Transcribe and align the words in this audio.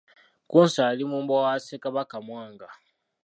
Kkunsa 0.43 0.81
yali 0.89 1.03
mumbowa 1.09 1.41
wa 1.47 1.55
Ssekabaka 1.59 2.17
Mwanga. 2.25 2.67